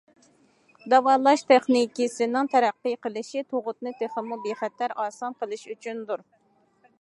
[0.93, 6.27] داۋالاش تېخنىكىسىنىڭ تەرەققىي قىلىشى تۇغۇتنى تېخىمۇ بىخەتەر، ئاسان قىلىش ئۈچۈندۇر.